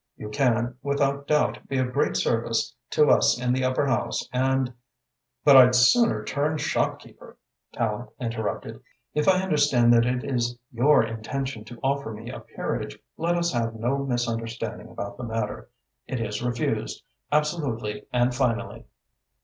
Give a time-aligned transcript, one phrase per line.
[0.17, 4.73] You can, without doubt, be of great service to us in the Upper House and"
[5.45, 7.37] "But I'd sooner turn shopkeeper!"
[7.75, 8.81] Tallente interrupted.
[9.13, 13.53] "If I understand that it is your intention to offer me a peerage, let us
[13.53, 15.69] have no misunderstanding about the matter.
[16.07, 18.87] It is refused, absolutely and finally."